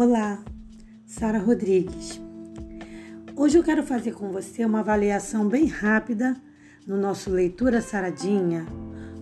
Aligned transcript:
Olá, 0.00 0.38
Sara 1.04 1.40
Rodrigues. 1.40 2.20
Hoje 3.34 3.58
eu 3.58 3.64
quero 3.64 3.82
fazer 3.82 4.12
com 4.12 4.30
você 4.30 4.64
uma 4.64 4.78
avaliação 4.78 5.48
bem 5.48 5.66
rápida 5.66 6.40
no 6.86 6.96
nosso 6.96 7.32
Leitura 7.32 7.82
Saradinha 7.82 8.64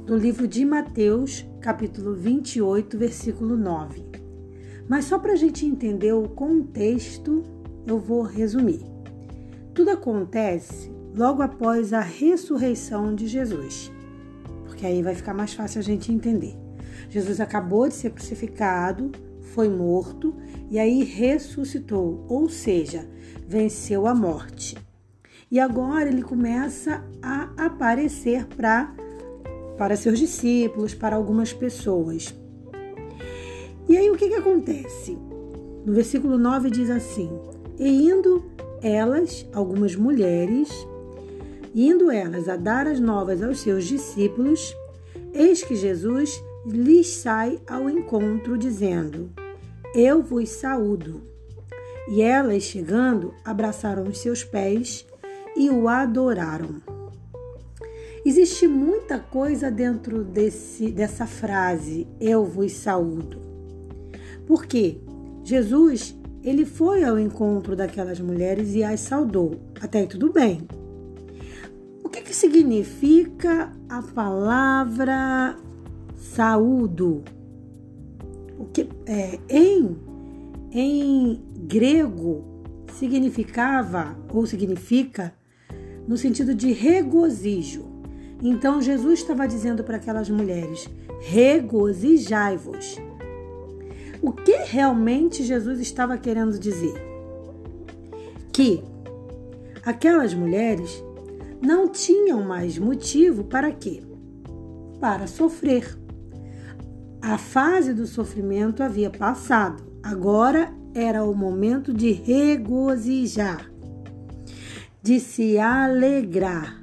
do 0.05 0.15
livro 0.15 0.47
de 0.47 0.67
Mateus, 0.67 1.47
capítulo 1.63 2.15
28, 2.15 2.99
versículo 2.99 3.57
9. 3.57 4.05
Mas 4.87 5.07
só 5.07 5.19
para 5.19 5.33
a 5.33 5.37
gente 5.37 5.65
entender 5.65 6.13
o 6.13 6.29
contexto, 6.29 7.43
eu 7.87 7.99
vou 7.99 8.21
resumir. 8.21 8.85
Tudo 9.73 9.93
acontece 9.93 10.93
logo 11.17 11.41
após 11.41 11.95
a 11.95 12.01
ressurreição 12.01 13.15
de 13.15 13.27
Jesus, 13.27 13.91
porque 14.67 14.85
aí 14.85 15.03
vai 15.03 15.15
ficar 15.15 15.33
mais 15.33 15.55
fácil 15.55 15.79
a 15.79 15.83
gente 15.83 16.13
entender. 16.13 16.55
Jesus 17.09 17.41
acabou 17.41 17.89
de 17.89 17.95
ser 17.95 18.11
crucificado, 18.11 19.11
foi 19.55 19.69
morto 19.69 20.35
e 20.71 20.79
aí 20.79 21.03
ressuscitou, 21.03 22.25
ou 22.29 22.49
seja, 22.49 23.09
venceu 23.47 24.07
a 24.07 24.15
morte. 24.15 24.77
E 25.51 25.61
agora 25.61 26.09
ele 26.09 26.23
começa 26.23 27.05
a 27.23 27.67
aparecer 27.67 28.47
para 28.47 28.95
para 29.77 29.95
seus 29.95 30.19
discípulos, 30.19 30.95
para 30.95 31.17
algumas 31.17 31.53
pessoas. 31.53 32.35
E 33.89 33.97
aí 33.97 34.11
o 34.11 34.17
que, 34.17 34.29
que 34.29 34.35
acontece? 34.35 35.19
No 35.85 35.93
versículo 35.93 36.39
9 36.39 36.71
diz 36.71 36.91
assim: 36.91 37.31
E 37.79 38.09
indo 38.09 38.45
elas, 38.83 39.47
algumas 39.53 39.95
mulheres, 39.95 40.69
indo 41.75 42.11
elas 42.11 42.49
a 42.49 42.57
dar 42.57 42.87
as 42.87 42.99
novas 42.99 43.43
aos 43.43 43.61
seus 43.61 43.85
discípulos, 43.85 44.75
eis 45.33 45.63
que 45.63 45.77
Jesus 45.77 46.43
lhes 46.67 47.09
sai 47.09 47.61
ao 47.69 47.89
encontro, 47.89 48.59
dizendo: 48.59 49.31
Eu 49.95 50.23
vos 50.23 50.49
saúdo. 50.51 51.23
E 52.09 52.23
elas, 52.23 52.63
chegando, 52.63 53.35
abraçaram 53.45 54.05
os 54.05 54.19
seus 54.19 54.45
pés 54.45 55.07
e 55.57 55.71
o 55.71 55.89
adoraram. 55.89 56.83
Existe 58.25 58.67
muita 58.67 59.19
coisa 59.19 59.71
dentro 59.71 60.25
desse, 60.25 60.91
dessa 60.91 61.27
frase, 61.27 62.07
eu 62.21 62.45
vos 62.45 62.73
saúdo. 62.73 63.41
Por 64.47 64.67
quê? 64.67 65.01
Jesus, 65.45 66.17
ele 66.43 66.65
foi 66.65 67.05
ao 67.05 67.19
encontro 67.19 67.77
daquelas 67.77 68.21
mulheres 68.21 68.75
e 68.75 68.83
as 68.83 69.01
saudou. 69.01 69.61
Até 69.81 70.01
aí 70.01 70.07
tudo 70.07 70.33
bem. 70.33 70.67
O 72.03 72.09
que, 72.09 72.21
que 72.23 72.35
significa 72.35 73.73
a 73.89 74.03
palavra 74.03 75.57
saúdo. 76.17 77.23
O 78.59 78.65
que 78.67 78.89
é, 79.07 79.39
em 79.49 79.97
em 80.79 81.41
grego 81.67 82.45
significava 82.93 84.15
ou 84.33 84.45
significa 84.45 85.33
no 86.07 86.19
sentido 86.19 86.55
de 86.55 86.71
regozijo. 86.73 87.87
Então 88.43 88.83
Jesus 88.83 89.21
estava 89.21 89.49
dizendo 89.49 89.83
para 89.83 89.97
aquelas 89.97 90.29
mulheres: 90.29 90.87
regozijai-vos. 91.21 92.99
O 94.21 94.33
que 94.33 94.57
realmente 94.65 95.43
Jesus 95.43 95.81
estava 95.81 96.19
querendo 96.19 96.59
dizer? 96.59 96.95
Que 98.53 98.83
aquelas 99.83 100.35
mulheres 100.35 101.03
não 101.63 101.89
tinham 101.89 102.43
mais 102.43 102.77
motivo 102.79 103.45
para 103.45 103.73
quê? 103.73 104.03
Para 105.01 105.27
sofrer. 105.27 105.99
A 107.29 107.37
fase 107.39 107.93
do 107.93 108.07
sofrimento 108.07 108.85
havia 108.85 109.11
passado, 109.11 109.83
agora 110.01 110.73
era 110.95 111.25
o 111.25 111.35
momento 111.35 111.93
de 111.93 112.13
regozijar, 112.13 113.69
de 115.03 115.19
se 115.19 115.59
alegrar. 115.59 116.81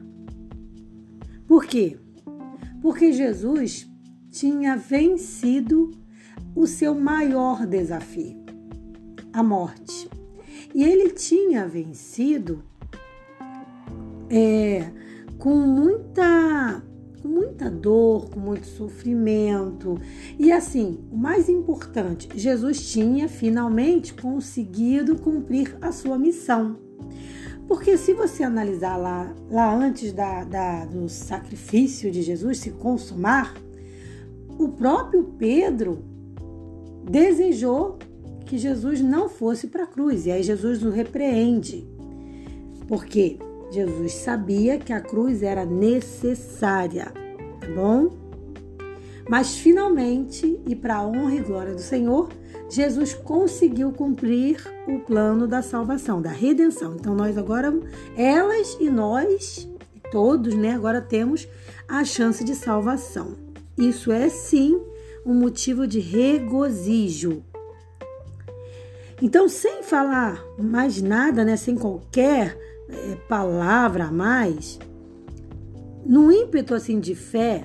Por 1.47 1.63
quê? 1.63 1.97
Porque 2.81 3.13
Jesus 3.13 3.89
tinha 4.31 4.75
vencido 4.75 5.91
o 6.53 6.67
seu 6.67 6.93
maior 6.93 7.65
desafio, 7.65 8.43
a 9.31 9.41
morte. 9.41 10.09
E 10.75 10.83
ele 10.83 11.11
tinha 11.11 11.65
vencido 11.65 12.61
é, 14.29 14.91
com 15.37 15.55
muita 15.55 16.83
muita 17.53 17.69
dor, 17.69 18.29
com 18.31 18.39
muito 18.39 18.65
sofrimento. 18.65 19.99
E 20.39 20.51
assim, 20.51 20.99
o 21.11 21.15
mais 21.15 21.47
importante, 21.47 22.27
Jesus 22.35 22.91
tinha 22.91 23.29
finalmente 23.29 24.13
conseguido 24.15 25.15
cumprir 25.17 25.77
a 25.79 25.91
sua 25.91 26.17
missão. 26.17 26.77
Porque 27.67 27.95
se 27.95 28.13
você 28.13 28.43
analisar 28.43 28.97
lá, 28.97 29.33
lá 29.49 29.73
antes 29.73 30.11
da, 30.11 30.43
da, 30.43 30.85
do 30.85 31.07
sacrifício 31.07 32.11
de 32.11 32.23
Jesus 32.23 32.57
se 32.57 32.71
consumar, 32.71 33.55
o 34.57 34.69
próprio 34.69 35.23
Pedro 35.37 36.03
desejou 37.09 37.99
que 38.45 38.57
Jesus 38.57 38.99
não 38.99 39.29
fosse 39.29 39.67
para 39.67 39.83
a 39.83 39.87
cruz. 39.87 40.25
E 40.25 40.31
aí 40.31 40.41
Jesus 40.41 40.83
o 40.83 40.89
repreende. 40.89 41.87
Por 42.87 43.05
quê? 43.05 43.37
Jesus 43.71 44.13
sabia 44.13 44.77
que 44.77 44.91
a 44.91 45.01
cruz 45.01 45.41
era 45.41 45.65
necessária, 45.65 47.11
tá 47.63 47.71
bom? 47.73 48.11
Mas 49.29 49.55
finalmente, 49.55 50.59
e 50.67 50.75
para 50.75 50.97
a 50.97 51.07
honra 51.07 51.35
e 51.35 51.39
glória 51.39 51.73
do 51.73 51.81
Senhor, 51.81 52.29
Jesus 52.69 53.13
conseguiu 53.13 53.91
cumprir 53.91 54.57
o 54.87 54.99
plano 54.99 55.47
da 55.47 55.61
salvação, 55.61 56.21
da 56.21 56.29
redenção. 56.29 56.95
Então 56.95 57.15
nós 57.15 57.37
agora, 57.37 57.73
elas 58.17 58.77
e 58.79 58.89
nós, 58.89 59.69
todos, 60.11 60.55
né, 60.55 60.73
agora 60.73 61.01
temos 61.01 61.47
a 61.87 62.03
chance 62.03 62.43
de 62.43 62.53
salvação. 62.53 63.35
Isso 63.77 64.11
é 64.11 64.27
sim 64.29 64.79
um 65.25 65.33
motivo 65.33 65.87
de 65.87 65.99
regozijo. 65.99 67.43
Então, 69.21 69.47
sem 69.47 69.83
falar 69.83 70.43
mais 70.59 71.01
nada, 71.01 71.45
né, 71.45 71.55
sem 71.55 71.75
qualquer 71.75 72.57
é, 72.89 73.15
palavra 73.27 74.05
a 74.05 74.11
mais, 74.11 74.79
no 76.05 76.31
ímpeto 76.31 76.73
assim 76.73 76.99
de 76.99 77.15
fé, 77.15 77.63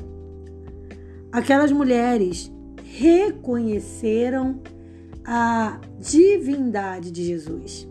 aquelas 1.32 1.72
mulheres 1.72 2.53
reconheceram 2.82 4.60
a 5.25 5.81
divindade 5.99 7.10
de 7.10 7.25
Jesus. 7.25 7.88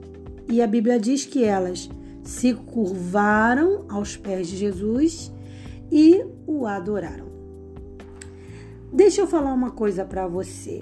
E 0.50 0.62
a 0.62 0.68
Bíblia 0.68 1.00
diz 1.00 1.26
que 1.26 1.44
elas 1.44 1.90
se 2.24 2.54
curvaram 2.54 3.86
aos 3.90 4.18
pés 4.18 4.48
de 4.48 4.58
Jesus 4.58 5.32
e 5.92 6.26
o 6.46 6.66
adoraram. 6.66 7.28
Deixa 8.92 9.22
eu 9.22 9.28
falar 9.28 9.54
uma 9.54 9.72
coisa 9.72 10.04
para 10.04 10.28
você. 10.28 10.82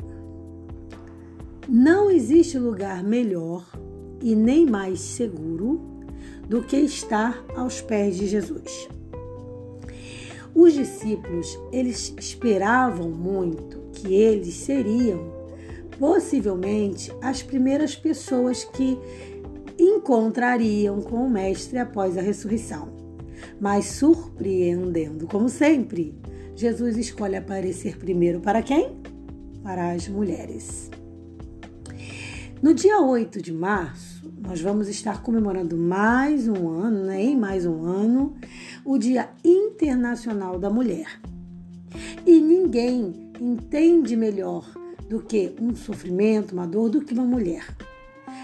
Não 1.68 2.10
existe 2.10 2.58
lugar 2.58 3.04
melhor 3.04 3.68
e 4.22 4.36
nem 4.36 4.66
mais 4.66 5.00
seguro 5.00 5.82
do 6.48 6.62
que 6.62 6.78
estar 6.78 7.44
aos 7.56 7.82
pés 7.82 8.16
de 8.16 8.28
Jesus. 8.28 8.88
Os 10.56 10.72
discípulos, 10.74 11.60
eles 11.70 12.16
esperavam 12.18 13.10
muito 13.10 13.90
que 13.92 14.14
eles 14.14 14.56
seriam 14.56 15.36
possivelmente 16.00 17.12
as 17.22 17.44
primeiras 17.44 17.94
pessoas 17.94 18.64
que 18.64 18.98
encontrariam 19.78 21.02
com 21.02 21.26
o 21.26 21.30
mestre 21.30 21.78
após 21.78 22.18
a 22.18 22.22
ressurreição. 22.22 22.88
Mas 23.60 23.86
surpreendendo, 23.86 25.28
como 25.28 25.50
sempre, 25.50 26.18
Jesus 26.56 26.98
escolhe 26.98 27.36
aparecer 27.36 27.98
primeiro 27.98 28.40
para 28.40 28.62
quem? 28.62 28.96
Para 29.62 29.92
as 29.92 30.08
mulheres. 30.08 30.90
No 32.62 32.74
dia 32.74 33.02
8 33.02 33.42
de 33.42 33.52
março, 33.52 34.32
nós 34.40 34.62
vamos 34.62 34.88
estar 34.88 35.22
comemorando 35.22 35.78
mais 35.78 36.48
um 36.48 36.70
ano, 36.70 37.04
né? 37.06 37.22
Em 37.22 37.38
mais 37.38 37.66
um 37.66 37.84
ano, 37.84 38.36
o 38.86 39.00
Dia 39.00 39.30
Internacional 39.44 40.60
da 40.60 40.70
Mulher. 40.70 41.20
E 42.26 42.40
ninguém 42.40 43.32
entende 43.42 44.16
melhor 44.16 44.64
do 45.10 45.20
que 45.20 45.56
um 45.60 45.76
sofrimento, 45.76 46.54
uma 46.54 46.68
dor, 46.68 46.90
do 46.90 47.02
que 47.02 47.14
uma 47.14 47.24
mulher. 47.24 47.76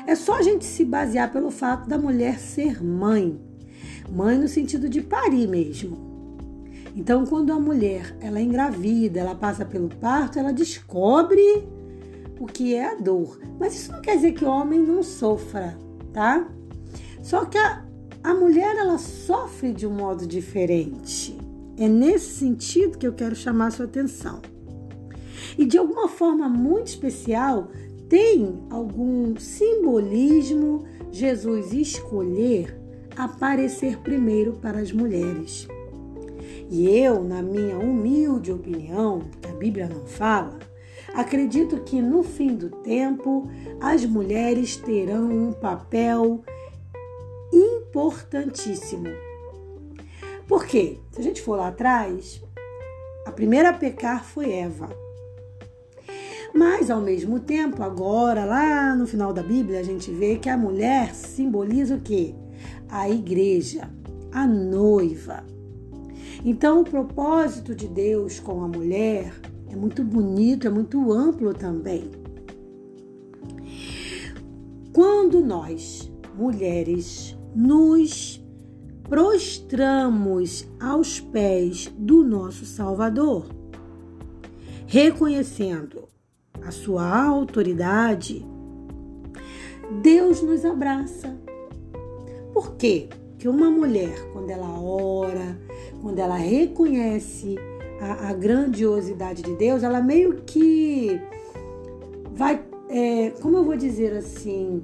É 0.08 0.16
só 0.16 0.40
a 0.40 0.42
gente 0.42 0.66
se 0.66 0.84
basear 0.84 1.32
pelo 1.32 1.52
fato 1.52 1.88
da 1.88 1.98
mulher 1.98 2.40
ser 2.40 2.84
mãe. 2.84 3.40
Mãe 4.12 4.38
no 4.38 4.48
sentido 4.48 4.90
de 4.90 5.02
parir 5.02 5.48
mesmo. 5.48 6.10
Então, 6.96 7.26
quando 7.26 7.54
a 7.54 7.60
mulher 7.60 8.18
ela 8.20 8.40
é 8.40 8.42
engravida, 8.42 9.20
ela 9.20 9.36
passa 9.36 9.64
pelo 9.64 9.90
parto, 9.90 10.40
ela 10.40 10.52
descobre 10.52 11.42
o 12.40 12.48
que 12.48 12.74
é 12.74 12.92
a 12.92 12.96
dor. 12.96 13.40
Mas 13.60 13.76
isso 13.76 13.92
não 13.92 14.02
quer 14.02 14.16
dizer 14.16 14.34
que 14.34 14.44
o 14.44 14.50
homem 14.50 14.80
não 14.80 15.04
sofra, 15.04 15.78
tá? 16.12 16.50
Só 17.22 17.46
que 17.46 17.58
a, 17.58 17.86
a 18.24 18.34
mulher 18.34 18.76
ela 18.78 18.98
sofre 18.98 19.74
de 19.74 19.88
um 19.88 19.92
modo 19.92 20.28
diferente. 20.28 21.38
É 21.78 21.88
nesse 21.88 22.36
sentido 22.36 22.98
que 22.98 23.08
eu 23.08 23.14
quero 23.14 23.36
chamar 23.36 23.68
a 23.68 23.72
sua 23.72 23.86
atenção. 23.86 24.42
E 25.58 25.66
de 25.66 25.78
alguma 25.78 26.08
forma 26.08 26.48
muito 26.48 26.88
especial, 26.88 27.70
tem 28.08 28.62
algum 28.70 29.36
simbolismo 29.38 30.84
Jesus 31.12 31.74
escolher 31.74 32.80
aparecer 33.16 33.98
primeiro 34.00 34.54
para 34.54 34.80
as 34.80 34.92
mulheres? 34.92 35.68
E 36.70 36.88
eu, 36.90 37.24
na 37.24 37.42
minha 37.42 37.78
humilde 37.78 38.52
opinião, 38.52 39.22
que 39.42 39.50
a 39.50 39.54
Bíblia 39.54 39.90
não 39.90 40.06
fala, 40.06 40.58
acredito 41.14 41.82
que 41.82 42.02
no 42.02 42.24
fim 42.24 42.56
do 42.56 42.70
tempo 42.70 43.50
as 43.80 44.06
mulheres 44.06 44.78
terão 44.78 45.30
um 45.30 45.52
papel 45.52 46.42
importantíssimo. 47.92 49.10
Por 50.48 50.66
quê? 50.66 50.98
Se 51.12 51.20
a 51.20 51.24
gente 51.24 51.42
for 51.42 51.58
lá 51.58 51.68
atrás, 51.68 52.42
a 53.26 53.32
primeira 53.32 53.70
a 53.70 53.74
pecar 53.74 54.24
foi 54.24 54.52
Eva. 54.52 54.90
Mas, 56.54 56.90
ao 56.90 57.02
mesmo 57.02 57.40
tempo, 57.40 57.84
agora, 57.84 58.46
lá 58.46 58.96
no 58.96 59.06
final 59.06 59.34
da 59.34 59.44
Bíblia, 59.44 59.80
a 59.80 59.84
gente 59.84 60.10
vê 60.10 60.38
que 60.38 60.50
a 60.50 60.58
mulher 60.58 61.14
simboliza 61.14 61.96
o 61.96 62.02
quê? 62.02 62.34
A 62.90 63.10
igreja, 63.10 63.90
a 64.32 64.48
noiva. 64.48 65.46
Então, 66.44 66.82
o 66.82 66.86
propósito 66.86 67.76
de 67.76 67.88
Deus 67.88 68.40
com 68.40 68.64
a 68.64 68.68
mulher 68.68 69.34
é 69.70 69.76
muito 69.76 70.04
bonito, 70.04 70.68
é 70.68 70.70
muito 70.70 71.12
amplo 71.12 71.54
também. 71.54 72.10
Quando 74.94 75.40
nós, 75.40 76.12
mulheres, 76.36 77.38
nos 77.56 78.44
prostramos 79.04 80.68
aos 80.80 81.20
pés 81.20 81.92
do 81.98 82.24
nosso 82.24 82.66
Salvador, 82.66 83.46
reconhecendo 84.88 86.08
a 86.66 86.72
sua 86.72 87.26
autoridade, 87.26 88.46
Deus 90.02 90.42
nos 90.42 90.64
abraça. 90.64 91.38
Por 92.54 92.76
quê? 92.76 93.10
Porque 93.32 93.50
uma 93.50 93.70
mulher, 93.70 94.32
quando 94.32 94.50
ela 94.50 94.80
ora, 94.80 95.60
quando 96.02 96.20
ela 96.20 96.36
reconhece 96.36 97.56
a, 98.00 98.30
a 98.30 98.34
grandiosidade 98.34 99.42
de 99.42 99.56
Deus, 99.56 99.84
ela 99.84 100.02
meio 100.02 100.42
que 100.46 101.20
vai, 102.34 102.64
é, 102.90 103.32
como 103.42 103.58
eu 103.58 103.64
vou 103.64 103.76
dizer 103.76 104.14
assim, 104.16 104.84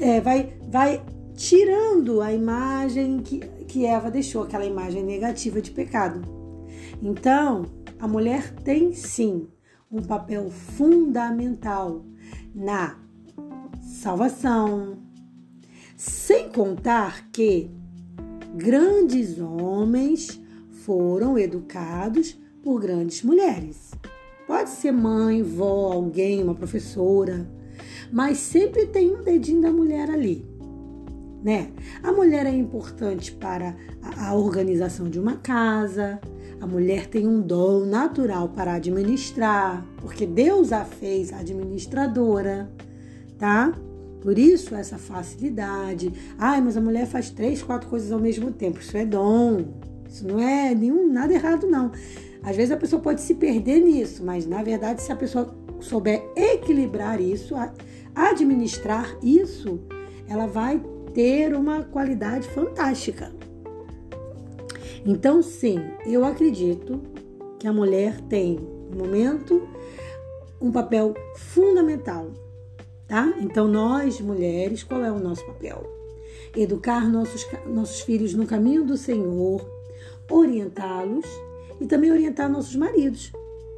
é, 0.00 0.20
vai, 0.20 0.54
vai 0.68 1.04
tirando 1.34 2.20
a 2.20 2.32
imagem 2.32 3.18
que, 3.20 3.38
que 3.66 3.86
Eva 3.86 4.10
deixou, 4.10 4.42
aquela 4.42 4.64
imagem 4.64 5.02
negativa 5.02 5.60
de 5.60 5.70
pecado. 5.70 6.22
Então, 7.02 7.66
a 7.98 8.06
mulher 8.06 8.52
tem 8.54 8.92
sim 8.92 9.48
um 9.90 10.02
papel 10.02 10.50
fundamental 10.50 12.04
na 12.54 12.98
salvação. 13.80 14.98
Sem 15.96 16.48
contar 16.50 17.30
que 17.30 17.70
grandes 18.54 19.38
homens 19.38 20.40
foram 20.84 21.38
educados 21.38 22.36
por 22.62 22.80
grandes 22.80 23.22
mulheres. 23.22 23.92
Pode 24.46 24.70
ser 24.70 24.92
mãe, 24.92 25.42
vó, 25.42 25.92
alguém, 25.92 26.42
uma 26.42 26.54
professora, 26.54 27.48
mas 28.12 28.38
sempre 28.38 28.86
tem 28.86 29.14
um 29.14 29.22
dedinho 29.22 29.60
da 29.60 29.70
mulher 29.70 30.10
ali. 30.10 30.46
Né? 31.42 31.68
A 32.02 32.10
mulher 32.10 32.46
é 32.46 32.54
importante 32.54 33.32
para 33.32 33.76
a 34.16 34.34
organização 34.34 35.10
de 35.10 35.20
uma 35.20 35.36
casa, 35.36 36.18
a 36.60 36.66
mulher 36.66 37.06
tem 37.06 37.26
um 37.28 37.42
dom 37.42 37.84
natural 37.84 38.48
para 38.48 38.74
administrar, 38.74 39.86
porque 39.98 40.26
Deus 40.26 40.72
a 40.72 40.84
fez 40.84 41.30
administradora, 41.30 42.70
tá? 43.38 43.74
Por 44.22 44.38
isso 44.38 44.74
essa 44.74 44.96
facilidade. 44.96 46.10
Ai, 46.38 46.62
mas 46.62 46.78
a 46.78 46.80
mulher 46.80 47.06
faz 47.06 47.28
três, 47.28 47.62
quatro 47.62 47.90
coisas 47.90 48.10
ao 48.10 48.18
mesmo 48.18 48.50
tempo. 48.50 48.80
Isso 48.80 48.96
é 48.96 49.04
dom. 49.04 49.66
Isso 50.08 50.26
não 50.26 50.40
é 50.40 50.74
nenhum 50.74 51.12
nada 51.12 51.34
errado 51.34 51.66
não. 51.66 51.92
Às 52.42 52.56
vezes 52.56 52.70
a 52.70 52.76
pessoa 52.78 53.02
pode 53.02 53.20
se 53.20 53.34
perder 53.34 53.80
nisso, 53.80 54.24
mas 54.24 54.46
na 54.46 54.62
verdade 54.62 55.02
se 55.02 55.12
a 55.12 55.16
pessoa 55.16 55.54
souber 55.84 56.22
equilibrar 56.34 57.20
isso, 57.20 57.54
administrar 58.14 59.16
isso, 59.22 59.80
ela 60.28 60.46
vai 60.46 60.80
ter 61.12 61.54
uma 61.54 61.82
qualidade 61.82 62.48
fantástica. 62.48 63.30
Então, 65.06 65.42
sim, 65.42 65.78
eu 66.06 66.24
acredito 66.24 67.00
que 67.58 67.68
a 67.68 67.72
mulher 67.72 68.20
tem, 68.22 68.58
no 68.90 69.04
momento, 69.04 69.68
um 70.60 70.72
papel 70.72 71.14
fundamental, 71.36 72.30
tá? 73.06 73.34
Então, 73.38 73.68
nós, 73.68 74.20
mulheres, 74.20 74.82
qual 74.82 75.04
é 75.04 75.12
o 75.12 75.18
nosso 75.18 75.44
papel? 75.44 75.84
Educar 76.56 77.10
nossos, 77.10 77.46
nossos 77.66 78.00
filhos 78.00 78.32
no 78.32 78.46
caminho 78.46 78.84
do 78.84 78.96
Senhor, 78.96 79.68
orientá-los 80.30 81.26
e 81.78 81.86
também 81.86 82.10
orientar 82.10 82.50
nossos 82.50 82.74
maridos, 82.74 83.30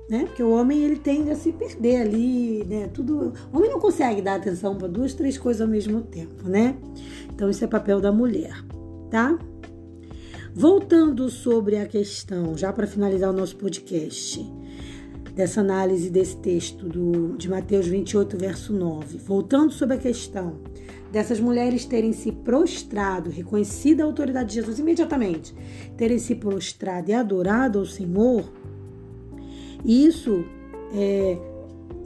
né? 0.09 0.25
Porque 0.27 0.43
o 0.43 0.51
homem 0.51 0.83
ele 0.83 0.97
tende 0.97 1.31
a 1.31 1.37
se 1.37 1.53
perder 1.53 2.03
ali, 2.03 2.65
né? 2.65 2.89
Tudo, 2.93 3.33
o 3.53 3.57
homem 3.57 3.71
não 3.71 3.81
consegue 3.81 4.23
dar 4.23 4.37
atenção 4.37 4.77
para 4.77 4.89
duas, 4.89 5.15
três 5.15 5.37
coisas 5.37 5.61
ao 5.61 5.69
mesmo 5.69 6.03
tempo, 6.03 6.49
né? 6.49 6.77
Então, 7.33 7.51
isso 7.51 7.65
é 7.65 7.67
papel 7.67 8.01
da 8.01 8.13
mulher, 8.13 8.65
tá? 9.11 9.39
Voltando 10.55 11.29
sobre 11.29 11.77
a 11.77 11.87
questão, 11.87 12.57
já 12.57 12.73
para 12.73 12.87
finalizar 12.87 13.31
o 13.31 13.33
nosso 13.33 13.57
podcast, 13.57 14.43
dessa 15.35 15.61
análise 15.61 16.09
desse 16.09 16.37
texto 16.39 16.89
do, 16.89 17.37
de 17.37 17.47
Mateus 17.47 17.87
28, 17.87 18.39
verso 18.39 18.73
9. 18.73 19.19
Voltando 19.19 19.71
sobre 19.71 19.97
a 19.97 19.99
questão 19.99 20.61
dessas 21.13 21.39
mulheres 21.39 21.85
terem 21.85 22.13
se 22.13 22.33
prostrado, 22.33 23.29
reconhecido 23.29 24.01
a 24.01 24.05
autoridade 24.05 24.49
de 24.49 24.55
Jesus 24.55 24.79
imediatamente, 24.79 25.55
terem 25.97 26.19
se 26.19 26.35
prostrado 26.35 27.11
e 27.11 27.15
adorado 27.15 27.79
ao 27.79 27.85
Senhor, 27.85 28.51
isso, 29.85 30.45
é, 30.93 31.39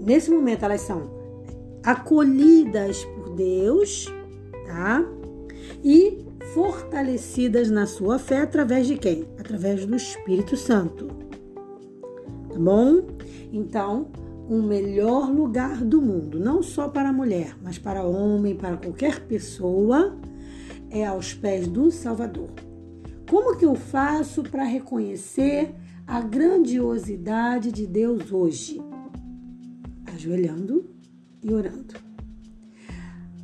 nesse 0.01 0.31
momento, 0.31 0.65
elas 0.65 0.81
são 0.83 1.11
acolhidas 1.83 3.05
por 3.05 3.35
Deus, 3.35 4.07
tá? 4.67 5.05
E 5.83 6.19
fortalecidas 6.53 7.71
na 7.71 7.87
sua 7.87 8.19
fé 8.19 8.43
através 8.43 8.87
de 8.87 8.97
quem? 8.97 9.27
Através 9.39 9.87
do 9.87 9.97
Espírito 9.97 10.57
Santo. 10.57 11.09
Tá 12.53 12.59
bom? 12.59 13.03
Então, 13.53 14.09
um 14.49 14.63
melhor 14.63 15.31
lugar 15.31 15.85
do 15.85 16.03
mundo, 16.03 16.41
não 16.41 16.63
só 16.63 16.89
para 16.89 17.11
a 17.11 17.13
mulher, 17.13 17.57
mas 17.63 17.79
para 17.79 18.03
homem, 18.03 18.57
para 18.57 18.77
qualquer 18.77 19.21
pessoa, 19.21 20.17
é 20.91 21.07
aos 21.07 21.33
pés 21.33 21.69
do 21.69 21.91
Salvador. 21.91 22.51
Como 23.29 23.57
que 23.57 23.65
eu 23.65 23.77
faço 23.77 24.43
para 24.43 24.65
reconhecer 24.65 25.73
a 26.11 26.21
grandiosidade 26.21 27.71
de 27.71 27.87
Deus 27.87 28.33
hoje? 28.33 28.83
Ajoelhando 30.13 30.91
e 31.41 31.55
orando 31.55 31.95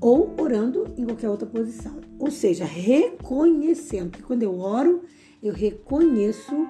ou 0.00 0.34
orando 0.38 0.86
em 0.96 1.04
qualquer 1.04 1.28
outra 1.30 1.46
posição. 1.46 1.92
Ou 2.18 2.30
seja, 2.30 2.64
reconhecendo. 2.64 4.10
Porque 4.10 4.24
quando 4.24 4.42
eu 4.42 4.58
oro, 4.58 5.02
eu 5.42 5.52
reconheço. 5.52 6.66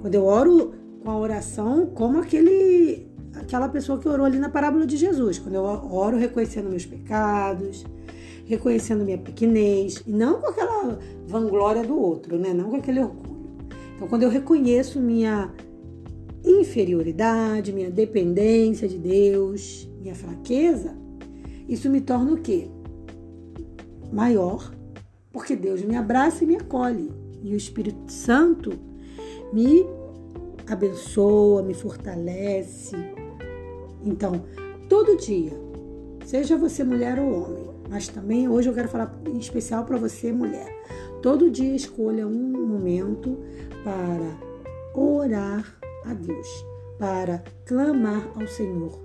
Quando 0.00 0.14
eu 0.14 0.24
oro 0.24 0.74
com 1.02 1.10
a 1.10 1.18
oração, 1.18 1.86
como 1.94 2.18
aquele, 2.18 3.06
aquela 3.34 3.68
pessoa 3.68 3.98
que 3.98 4.08
orou 4.08 4.26
ali 4.26 4.38
na 4.38 4.48
parábola 4.48 4.86
de 4.86 4.96
Jesus. 4.96 5.38
Quando 5.38 5.54
eu 5.54 5.62
oro 5.62 6.16
reconhecendo 6.16 6.68
meus 6.68 6.86
pecados, 6.86 7.84
reconhecendo 8.46 9.04
minha 9.04 9.18
pequenez, 9.18 10.02
e 10.06 10.12
não 10.12 10.40
com 10.40 10.48
aquela 10.48 10.98
vanglória 11.26 11.84
do 11.84 11.98
outro, 11.98 12.38
né? 12.38 12.52
Não 12.52 12.70
com 12.70 12.76
aquele 12.76 13.00
orgulho. 13.00 13.35
Então, 13.96 14.06
quando 14.06 14.24
eu 14.24 14.28
reconheço 14.28 15.00
minha 15.00 15.50
inferioridade, 16.44 17.72
minha 17.72 17.90
dependência 17.90 18.86
de 18.86 18.98
Deus, 18.98 19.88
minha 20.00 20.14
fraqueza, 20.14 20.94
isso 21.66 21.90
me 21.90 22.02
torna 22.02 22.34
o 22.34 22.36
quê? 22.36 22.68
Maior, 24.12 24.70
porque 25.32 25.56
Deus 25.56 25.82
me 25.82 25.96
abraça 25.96 26.44
e 26.44 26.46
me 26.46 26.56
acolhe. 26.56 27.10
E 27.42 27.54
o 27.54 27.56
Espírito 27.56 28.12
Santo 28.12 28.72
me 29.52 29.86
abençoa, 30.68 31.62
me 31.62 31.72
fortalece. 31.74 32.94
Então, 34.04 34.44
todo 34.88 35.16
dia, 35.16 35.52
seja 36.24 36.56
você 36.56 36.84
mulher 36.84 37.18
ou 37.18 37.32
homem, 37.32 37.75
mas 37.88 38.08
também 38.08 38.48
hoje 38.48 38.68
eu 38.68 38.74
quero 38.74 38.88
falar 38.88 39.18
em 39.26 39.38
especial 39.38 39.84
para 39.84 39.96
você, 39.96 40.32
mulher. 40.32 40.74
Todo 41.22 41.50
dia 41.50 41.74
escolha 41.74 42.26
um 42.26 42.66
momento 42.66 43.38
para 43.82 44.38
orar 44.94 45.76
a 46.04 46.14
Deus, 46.14 46.48
para 46.98 47.42
clamar 47.64 48.30
ao 48.34 48.46
Senhor, 48.46 48.98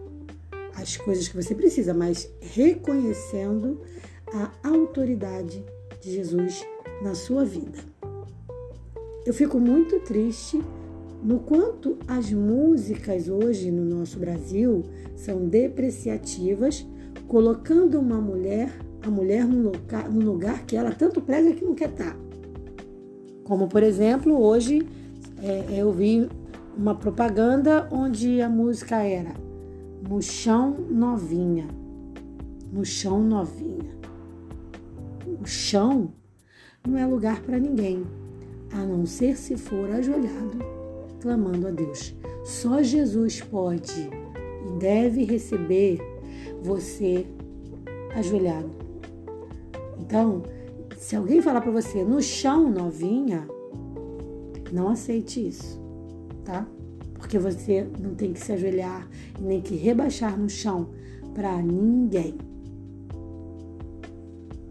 as 0.75 0.97
coisas 0.97 1.27
que 1.27 1.35
você 1.35 1.53
precisa, 1.55 1.93
mas 1.93 2.29
reconhecendo 2.39 3.81
a 4.33 4.51
autoridade 4.67 5.63
de 5.99 6.11
Jesus 6.11 6.65
na 7.01 7.15
sua 7.15 7.43
vida. 7.43 7.79
Eu 9.25 9.33
fico 9.33 9.59
muito 9.59 9.99
triste 9.99 10.61
no 11.23 11.39
quanto 11.39 11.97
as 12.07 12.31
músicas 12.31 13.29
hoje 13.29 13.69
no 13.69 13.85
nosso 13.85 14.17
Brasil 14.17 14.83
são 15.15 15.47
depreciativas, 15.47 16.85
colocando 17.31 17.97
uma 17.97 18.19
mulher, 18.19 18.69
a 19.01 19.09
mulher 19.09 19.45
no 19.45 19.71
lugar, 19.71 20.11
no 20.11 20.19
lugar 20.19 20.65
que 20.65 20.75
ela 20.75 20.91
tanto 20.91 21.21
prega 21.21 21.53
que 21.53 21.63
não 21.63 21.73
quer 21.73 21.87
estar. 21.87 22.13
Como, 23.45 23.69
por 23.69 23.81
exemplo, 23.81 24.37
hoje 24.37 24.85
é, 25.41 25.79
eu 25.79 25.93
vi 25.93 26.27
uma 26.77 26.93
propaganda 26.93 27.87
onde 27.89 28.41
a 28.41 28.49
música 28.49 28.97
era 28.97 29.33
No 30.09 30.21
chão 30.21 30.75
novinha. 30.89 31.69
No 32.69 32.83
chão 32.83 33.23
novinha. 33.23 33.95
O 35.41 35.45
chão 35.45 36.11
não 36.85 36.97
é 36.97 37.05
lugar 37.05 37.41
para 37.43 37.57
ninguém, 37.57 38.03
a 38.73 38.79
não 38.79 39.05
ser 39.05 39.37
se 39.37 39.55
for 39.55 39.89
ajoelhado, 39.89 40.59
clamando 41.21 41.69
a 41.69 41.71
Deus. 41.71 42.13
Só 42.43 42.83
Jesus 42.83 43.39
pode 43.39 44.09
e 44.67 44.79
deve 44.79 45.23
receber 45.23 46.10
você 46.61 47.25
ajoelhado. 48.15 48.69
Então, 49.99 50.43
se 50.97 51.15
alguém 51.15 51.41
falar 51.41 51.61
para 51.61 51.71
você 51.71 52.03
no 52.03 52.21
chão 52.21 52.69
novinha, 52.69 53.47
não 54.71 54.89
aceite 54.89 55.47
isso, 55.47 55.79
tá? 56.43 56.67
Porque 57.15 57.37
você 57.37 57.87
não 57.99 58.15
tem 58.15 58.33
que 58.33 58.39
se 58.39 58.51
ajoelhar 58.51 59.07
nem 59.39 59.61
que 59.61 59.75
rebaixar 59.75 60.37
no 60.37 60.49
chão 60.49 60.89
para 61.33 61.61
ninguém. 61.61 62.35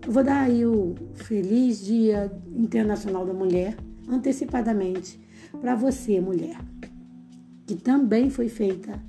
Eu 0.07 0.13
vou 0.13 0.25
dar 0.25 0.43
aí 0.43 0.65
o 0.65 0.95
feliz 1.15 1.85
Dia 1.85 2.33
Internacional 2.55 3.27
da 3.27 3.33
Mulher 3.35 3.77
antecipadamente 4.09 5.21
para 5.61 5.75
você, 5.75 6.21
mulher, 6.21 6.59
que 7.67 7.77
também 7.77 8.31
foi 8.31 8.49
feita 8.49 9.01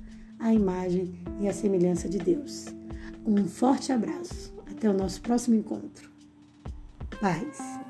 a 0.42 0.52
imagem 0.52 1.14
e 1.40 1.48
a 1.48 1.52
semelhança 1.52 2.08
de 2.08 2.18
Deus. 2.18 2.66
Um 3.24 3.46
forte 3.46 3.92
abraço. 3.92 4.52
Até 4.70 4.90
o 4.90 4.92
nosso 4.92 5.20
próximo 5.20 5.54
encontro. 5.54 6.10
Paz. 7.20 7.81